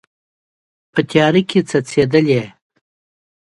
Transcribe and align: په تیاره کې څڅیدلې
په 0.93 0.99
تیاره 1.09 1.41
کې 1.49 1.59
څڅیدلې 1.69 2.41